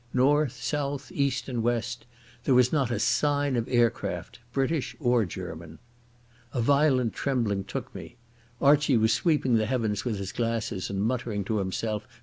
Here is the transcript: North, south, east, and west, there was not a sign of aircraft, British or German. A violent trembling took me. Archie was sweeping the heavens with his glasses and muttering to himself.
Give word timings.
North, 0.15 0.53
south, 0.53 1.11
east, 1.11 1.47
and 1.47 1.61
west, 1.61 2.07
there 2.45 2.55
was 2.55 2.73
not 2.73 2.89
a 2.89 2.97
sign 2.97 3.55
of 3.55 3.67
aircraft, 3.69 4.39
British 4.51 4.95
or 4.99 5.25
German. 5.25 5.77
A 6.53 6.59
violent 6.59 7.13
trembling 7.13 7.65
took 7.65 7.93
me. 7.93 8.15
Archie 8.59 8.97
was 8.97 9.13
sweeping 9.13 9.57
the 9.57 9.67
heavens 9.67 10.03
with 10.03 10.17
his 10.17 10.31
glasses 10.31 10.89
and 10.89 11.03
muttering 11.03 11.43
to 11.43 11.59
himself. 11.59 12.07